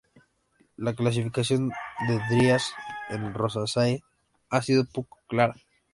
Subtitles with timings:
[0.77, 1.71] La clasificación
[2.07, 2.73] de "Dryas"
[3.09, 4.01] en Rosaceae
[4.49, 5.53] ha sido poco clara.